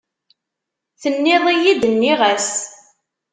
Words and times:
Tenniḍ-iyi-d, 1.01 1.81
nniɣ-as. 1.91 2.49